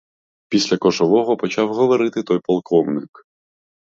[0.49, 3.25] Після кошового почав говорити той полковник.